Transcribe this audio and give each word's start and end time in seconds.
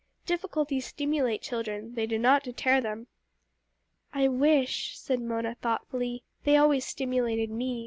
"Difficulties 0.25 0.87
stimulate 0.87 1.43
children, 1.43 1.93
they 1.93 2.07
do 2.07 2.17
not 2.17 2.41
deter 2.41 2.81
them." 2.81 3.05
"I 4.11 4.27
wish," 4.29 4.97
said 4.97 5.21
Mona 5.21 5.53
thoughtfully, 5.53 6.23
"they 6.43 6.55
always 6.57 6.85
stimulated 6.87 7.51
me." 7.51 7.79